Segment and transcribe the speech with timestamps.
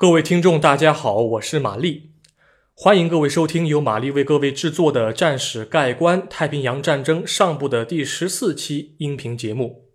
[0.00, 2.12] 各位听众，大家好，我是玛丽，
[2.72, 9.90] 欢迎各位收听由玛丽为各位制作的《战史概观：太平洋战争上部》的第十四期音频节目。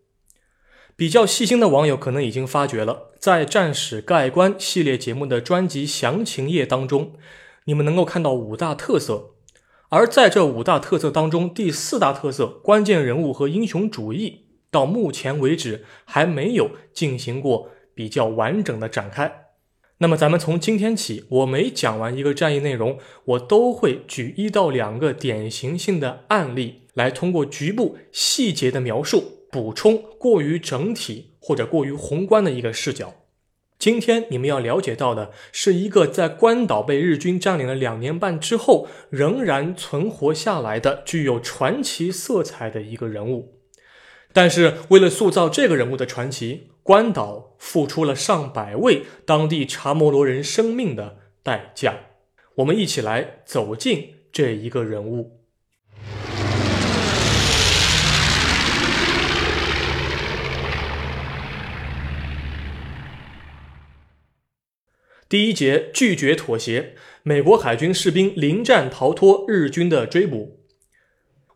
[0.95, 7.13] 比较细心的网友可能已经发觉了，在《战史概观》系列节目的专辑详情页当中，
[7.63, 9.31] 你们能够看到五大特色，
[9.89, 19.44] 而在这五大特色当中，第四大特色关键人物和英雄主义，到目前为止还没有进行过比较完整的展开。
[19.99, 33.13] 那么，咱们从今天起，我每讲完一个战役内容，我都会举一到两个典型性的案例，来通过局部细节的描述，补充过于整体或者过于宏观的一个视角。
[33.79, 43.61] 今天你们要了解到的是一个在关岛被日军占领了两年半之后，仍然存活下来的、具有传奇色彩的一个人物。
[44.33, 51.95] 但是，为了塑造这个人物的传奇，关岛付出了上百位当地查摩罗人生命的代价。
[52.57, 55.41] 我们一起来走进这一个人物。
[65.27, 70.54] 第一节拒绝妥协，美国海军士兵临战逃脱日军的追捕。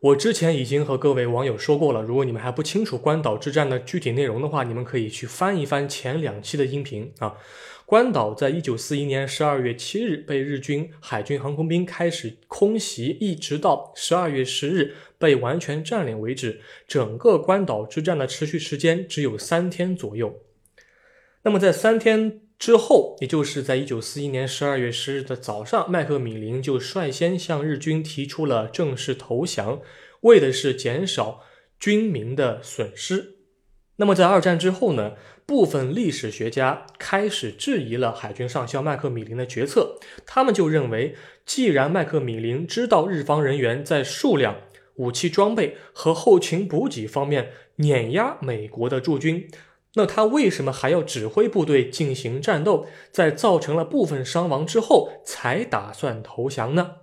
[0.02, 7.36] 我之前已经和各位网友说过了，如果你们还不清楚关岛之战的具体内容的话，你们可以去翻一翻前两期的音频啊。
[7.86, 20.40] 关岛在一九四一年十二月七日被日军海军航空兵开始空袭，一直到十二月十日被完全占领为止，整个关岛之战的持续时间只有三天左右。
[21.44, 22.42] 那么在三天。
[22.60, 29.80] 之后，也就是在一九四一年十二月十日的早上，麦克米林就率先向日军提出了正式投降，
[30.22, 31.40] 为的是减少
[31.80, 33.38] 军民的损失。
[33.96, 35.14] 那么在二战之后呢，
[35.46, 41.16] 部分历史学家开始质疑了海军上校麦克米林的决策，他们就认为，
[41.46, 44.58] 既然麦克米林知道日方人员在数量、
[44.96, 49.50] 武器装备和后勤补给方面碾压美国的驻军。
[49.96, 56.96] 那他为什么还要指挥部队进行战斗，在造成了部分伤亡之后才打算投降呢？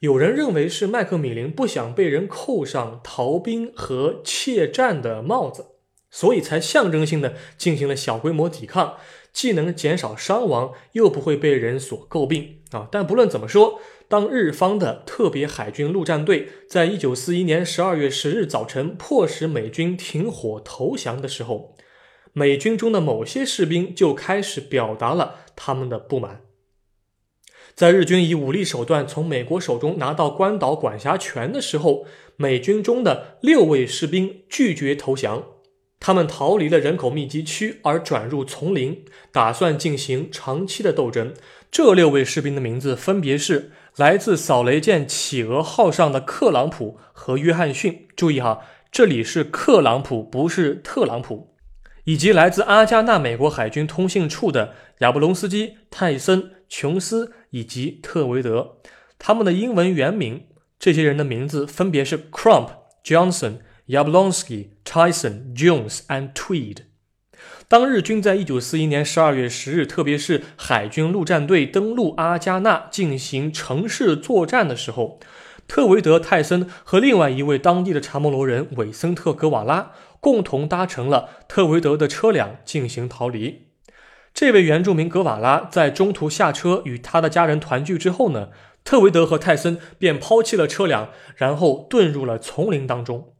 [0.00, 5.66] 有人认为是麦克米林不想被人扣上逃兵和怯战的帽子，
[6.10, 8.98] 所以才象征性的进行了小规模抵抗，
[9.32, 12.86] 既能减少伤亡，又不会被人所诟病啊。
[12.92, 21.74] 但不论怎么说，当日方的特别海军陆战队在一九四一年十二月十日早晨迫使美军停火投降的时候，
[22.36, 26.40] 美军中的某些士兵就开始表达了他们的不满。
[27.76, 32.06] 在日军以武力手段从美国手中拿到关岛管辖权的时候，
[32.36, 35.44] 美军中的六位士兵拒绝投降，
[36.00, 41.32] 他们逃离了人口密集区，而转入丛林，打算进行长期的斗争。
[41.70, 48.08] 这六位士兵的名字分别是来自扫雷舰企鹅号上的克朗普和约翰逊。
[48.16, 51.53] 注意哈，这里是克朗普，不是特朗普。
[52.04, 58.76] 以及来自阿加纳美国海军通信处的亚布隆斯基、泰森、琼斯以及特维德，
[59.18, 60.46] 他们的英文原名，
[60.78, 62.68] 这些人的名字分别是 Crump、
[63.02, 66.78] Johnson、Yablonsky、Tyson、Jones and Tweed。
[67.68, 75.18] 当日军在一九四一年十二月十日，特别是海军陆战队登陆阿加纳进行城市作战的时候，
[75.66, 79.92] 特维德、泰森和另外一位当地的查摩罗人韦森特·格瓦拉。
[80.24, 83.66] 共同搭乘了特维德的车辆进行逃离。
[84.32, 88.48] 这位原住民格瓦拉在中途下车与他的家人团聚之后呢，
[88.84, 93.34] 特维德和泰森便抛弃了车辆，然后遁入了丛林当中。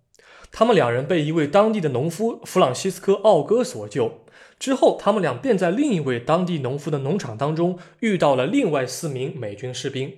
[0.53, 4.27] 他们两人被一位当地的农夫弗朗西斯科·奥戈所救。
[4.59, 10.13] 之后，他们俩便在另一位当地农夫的农场当中遇到了另外四名美军士兵。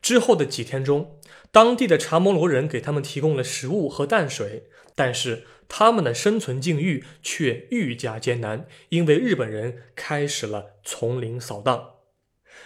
[0.00, 1.16] 之后的几天中，
[1.50, 5.44] 当地的查摩罗人给他们提供了食物和淡水，但是。
[5.74, 11.92] 他们的生存境遇却愈加艰难，因为日本人开始了丛林扫荡。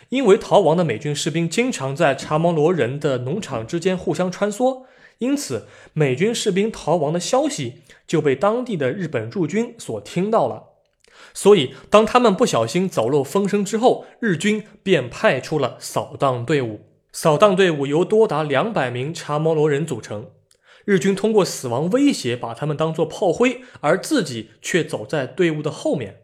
[0.09, 4.87] 因为逃亡的美军士兵经常在查摩罗人的农场之间互相穿梭，
[5.19, 10.71] 因此美军士兵逃亡的消息就被当地的日本驻军所听到了。
[11.33, 16.81] 所以，当他们不小心走漏风声之后，日军便派出了扫荡队伍。
[17.13, 20.33] 扫荡队伍由多达两百名查摩罗人组成。
[20.87, 26.23] 日军通过死亡威胁把他们当作炮灰，而自己却走在队伍的后面。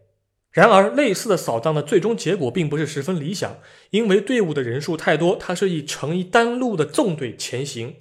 [0.52, 3.58] 然而，类似的扫荡的最终结果并不是十分理想，
[3.90, 7.96] 因为队伍的人数太多，它是以成一单路的纵队前行，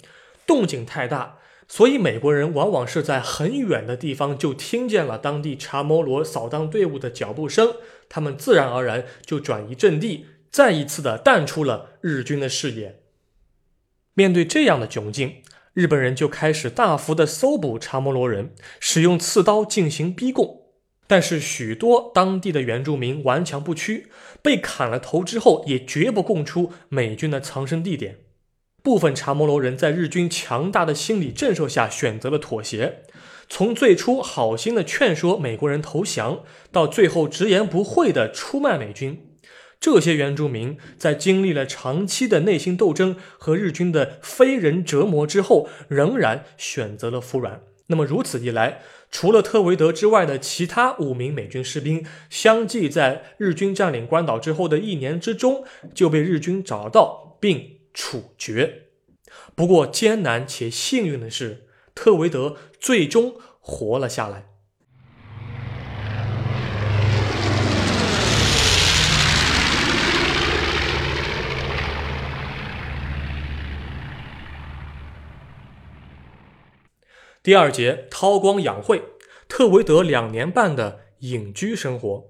[0.46, 7.74] 动静太大，所以美国人往往是在很远的地方就听见了当地查摩罗扫荡队伍的脚步声，
[8.08, 13.00] 他们自然而然就转移阵地，再一次的淡出了日军的视野。
[14.14, 15.36] 面对这样的窘境，
[15.74, 20.60] 日本人就开始大幅的搜捕查摩罗人，使用刺刀进行逼供。
[21.06, 24.08] 但是许多当地的原住民顽强不屈，
[24.42, 28.18] 被砍了头之后也绝不供出美军的藏身地点。
[28.82, 33.04] 部分查摩罗人在日军强大的心理震慑下选择了妥协，
[33.48, 36.40] 从最初好心的劝说美国人投降，
[36.70, 39.31] 到最后直言不讳的出卖美军，
[39.82, 47.62] 这些原住民在经历了长期的内心斗争和日军的非人折磨之后，仍然选择了服软。
[47.88, 48.80] 那么如此一来，
[49.10, 58.84] 除了特维德之外的其他五名美军士兵，相继在日军占领关岛之后的一年之中就被日军找到并处决。
[59.56, 64.51] 不过艰难且幸运的是，特维德最终活了下来。
[77.44, 79.02] 第二节韬光养晦，
[79.48, 82.28] 特维德两年半的隐居生活。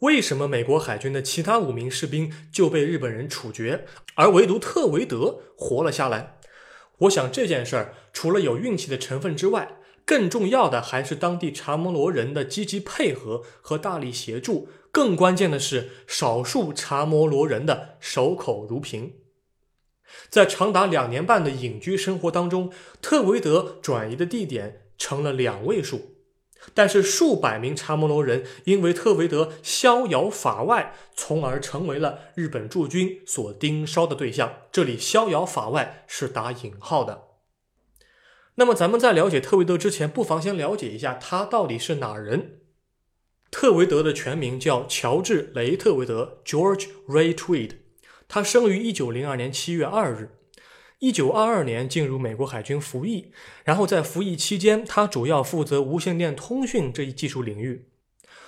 [0.00, 6.38] 为什么美国海军的其他五名士兵就被日本人处决，而唯独特维德活了下来？
[6.98, 19.14] 我想这件事儿除了有运气的成分之外，更重要的还是当地查摩罗人的积极配合和大力协助，更关键的是少数查摩罗人的守口如瓶。
[20.28, 26.16] 在长达两年半的隐居生活当中，特维德转移的地点成了两位数，
[26.74, 34.54] 但是数百名查摩罗人因为特维德逍遥法外，从而成为了日本驻军所盯梢的对象。
[34.70, 37.24] 这里“逍遥法外”是打引号的。
[38.54, 42.60] 那么，咱们在了解特维德之前，不妨先了解一下他到底是哪人。
[43.50, 47.81] 特维德的全名叫乔治·雷特维德 （George Ray Tweed）。
[48.34, 50.30] 他生于一九零二年七月二日，
[51.00, 53.30] 一九二二年进入美国海军服役，
[53.62, 57.88] 然后在服役期间，他主要负责无线电通讯这一技术领域。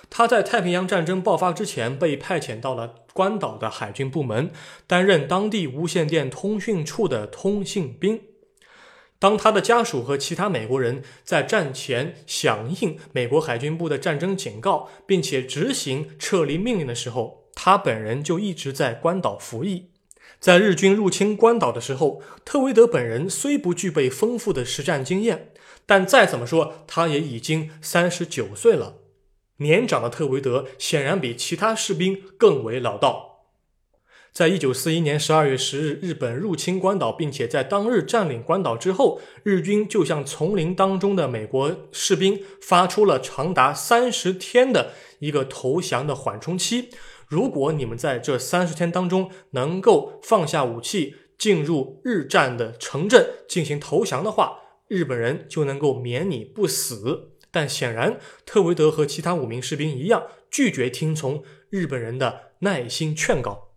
[0.09, 4.49] 他在太平洋战争爆发之前被派遣到了关岛的海军部门，
[4.87, 8.19] 担任当地无线电通讯处的通信兵。
[9.19, 19.89] 当他的家属和其他美国人在战前响应美国海军部的战争警告，并且执行撤离命令的时候，他本人就一直在关岛服役，
[20.39, 25.51] 在日军入侵关岛的时候，特维德本人虽不具备丰富的实战经验，
[25.83, 28.97] 但再怎么说，他也已经三十九岁了。
[29.57, 33.47] 年长的特维德显然比其他士兵更为老道。
[34.31, 46.89] 在一九四一年十二月十日，日本入侵关岛，并且在当日占领关岛之后，日军就向丛林当中的美国士兵发出了长达三十天的一个投降的缓冲期。
[47.27, 57.31] 如果你们在这三十天当中能够放下武器，进入日战的城镇进行投降的话，日本人就能够免你不死。
[57.51, 63.69] 但显然，特维德和其他五名士兵一样，拒绝听从日本人的耐心劝告。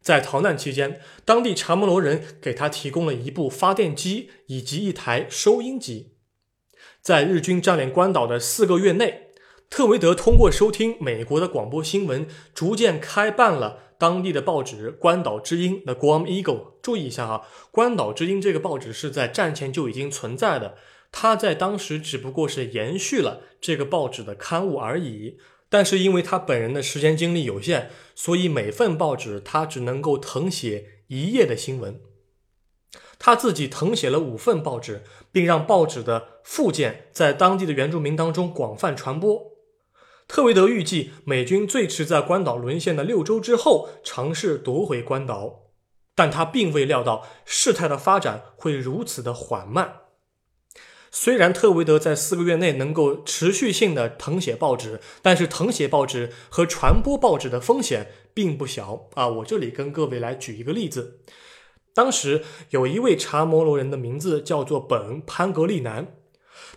[0.00, 6.16] 在逃难期间，当地查摩罗人给他提供了一部发电机以及一台收音机。
[7.00, 9.21] 在日军占领关岛的四个月内。
[9.72, 16.72] 特维德通过收听美国的广播新闻，逐渐开办了当地的报纸《关岛之鹰》（The Guam Eagle）。
[16.82, 20.74] 注意一下哈，《关岛之鹰》这个报纸是在战前就已经存在的，
[21.10, 25.38] 它在当时只不过是延续了这个报纸的刊物而已。
[25.70, 31.98] 但是因为他本人的时间精力有限，所以每份报纸他只能够誊写一页的新闻。
[33.18, 35.02] 他自己誊写了五份报纸，
[35.32, 39.51] 并让报纸的附件在当地的原住民当中广泛传播。
[40.32, 45.64] 特维德预计，美军最迟在关岛沦陷的六周之后尝试夺回关岛，
[46.14, 49.96] 但他并未料到事态的发展会如此的缓慢。
[51.10, 59.28] 虽然特维德在四个月内能够持续性的誊写报纸，但是誊写报纸和传播报纸的风险并不小啊！
[59.28, 61.20] 我这里跟各位来举一个例子：
[61.92, 66.16] 当时有一位查摩罗人的名字叫做本潘格利南。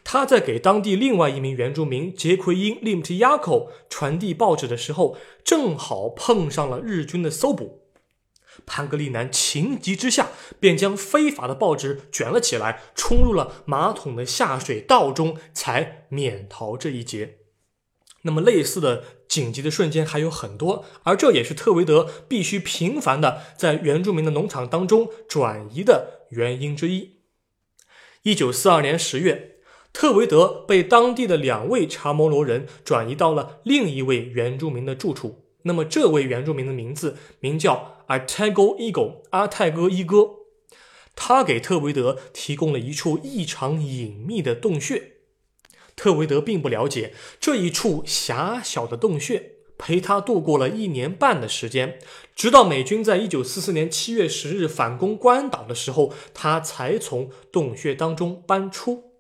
[0.07, 7.81] 他在给当地另外一名原住民杰奎因·利姆提亚口传递报纸的时候，正好碰上了日军的搜捕。
[8.67, 17.39] 潘格利南情急之下，便将非法的报纸卷了起来，冲入了马桶的下水道中，才免逃这一劫。
[18.21, 27.21] 那么，类似的紧急的瞬间还有很多，而这也是特维德必须频繁的在原住民的农场当中转移的原因之一。
[28.21, 29.54] 一九四二年十月。
[29.95, 40.31] 特维德被当地的两位查摩罗人转移到了另一位原住民的住处，那么这位原住民的名字名叫 Artago Eagle 阿泰戈伊戈，
[41.15, 45.13] 他给特维德提供了一处异常隐秘的洞穴。
[45.95, 51.99] 特维德并不了解这一处狭小的洞穴陪他度过了一年半的时间，
[52.35, 59.14] 直到美军在一九四四年七月十日反攻关岛的时候，他才从洞穴当中搬出。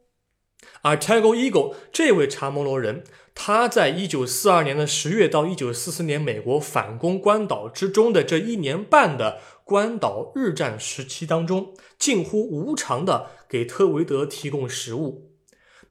[0.81, 3.03] 而 Tigo Eagle 这位查摩罗人，
[3.33, 15.31] 他在一九四二年的十月到一九四四年美国反攻关岛之中的这一年半的关岛日战时期当中，近乎无偿的给特维德提供食物。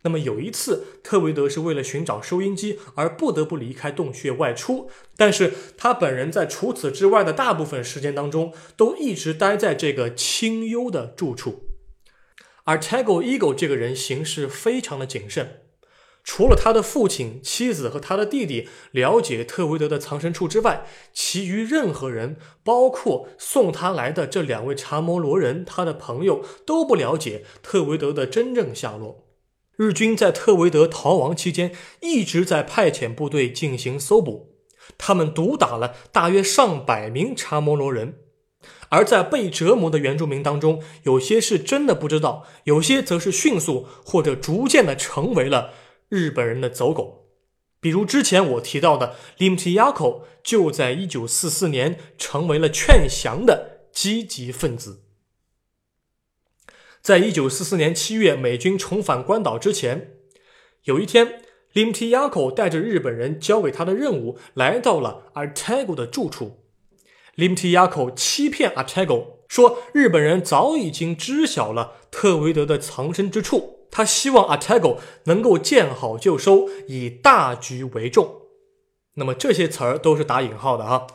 [0.02, 11.64] 那么有一次，特维德是为了寻找收音机而不得不离开洞穴外出，但是他本人在除此之外的大部分时间当中，都一直待在这个清幽的住处。
[12.64, 15.60] 而 Tago Eagle 这个人行事非常的谨慎，
[16.22, 29.26] 除了他的父亲、妻子和他的弟弟了解特维德的藏身处之外，其余任何人，包括送他来的这两位查摩罗人，他的朋友都不了解特维德的真正下落。
[29.76, 34.54] 日军在特维德逃亡期间，一直在派遣部队进行搜捕，
[34.96, 38.20] 他们毒打了大约上百名查摩罗人。
[38.94, 45.70] 而在被折磨的原住民当中，有些是真的不知道，有些则是迅速或者逐渐的成为了
[46.08, 47.26] 日本人的走狗。
[47.80, 55.00] 比如之前我提到的 Limtiako，就在1944年成为了劝降的积极分子。
[57.02, 60.12] 在1944年7月，美军重返关岛之前，
[60.84, 61.42] 有一天
[61.74, 66.63] ，Limtiako 带着日本人交给他的任务，来到了 Artago 的住处。
[67.36, 78.42] Limtiako 欺骗 Artago 说，日本人早已经知晓了特维德的藏身之处，他希望 Artago 能够见好就收，以大局为重。
[79.14, 81.06] 那么这些词儿都是打引号的啊。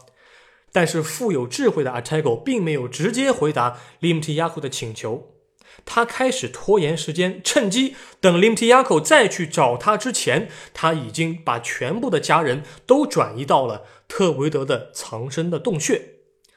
[0.71, 5.38] 但是富有智慧的 Artago 并没有直接回答 Limtiako 的请求，
[5.85, 13.83] 他开始拖延时间，趁机等 Limtiako 再去找他之前，他已经把全部的家人都转移到了。
[14.07, 16.01] 特维德的藏身的洞穴，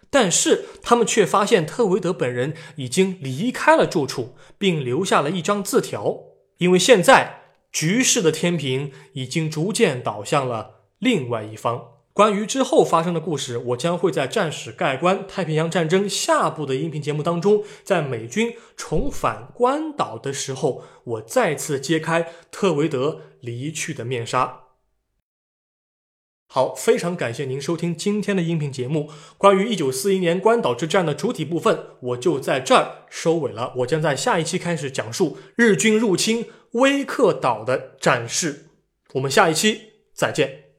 [0.08, 6.18] 但是他们却发现特维德本人已经离开了住处，并留下了一张字条。
[6.56, 11.91] 因为现在局势的天平已经逐渐倒向了另外一方。
[12.14, 24.60] 关于之后发生的故事，我将会在《战史概观：太平洋战争》下部的音频节目当中，在美军重返关岛的时候，我再次揭开特维德离去的面纱。
[26.48, 29.08] 好，非常感谢您收听今天的音频节目。
[29.38, 33.72] 关于一九四一年关岛之战的主体部分，我就在这儿收尾了。
[33.78, 38.66] 我将在下一期开始讲述日军入侵威克岛的战事。
[39.14, 40.71] 我们下一期再见。